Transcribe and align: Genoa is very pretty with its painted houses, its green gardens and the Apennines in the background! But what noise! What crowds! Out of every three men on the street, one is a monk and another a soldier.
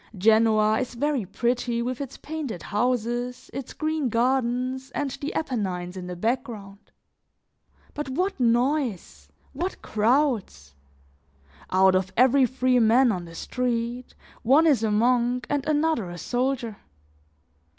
Genoa 0.17 0.79
is 0.79 0.95
very 0.95 1.27
pretty 1.27 1.79
with 1.83 2.01
its 2.01 2.17
painted 2.17 2.63
houses, 2.63 3.51
its 3.53 3.71
green 3.71 4.09
gardens 4.09 4.89
and 4.95 5.11
the 5.11 5.31
Apennines 5.35 5.95
in 5.95 6.07
the 6.07 6.15
background! 6.15 6.91
But 7.93 8.09
what 8.09 8.39
noise! 8.39 9.29
What 9.53 9.83
crowds! 9.83 10.73
Out 11.69 11.93
of 11.93 12.11
every 12.17 12.47
three 12.47 12.79
men 12.79 13.11
on 13.11 13.25
the 13.25 13.35
street, 13.35 14.15
one 14.41 14.65
is 14.65 14.81
a 14.83 14.89
monk 14.89 15.45
and 15.51 15.63
another 15.67 16.09
a 16.09 16.17
soldier. 16.17 16.77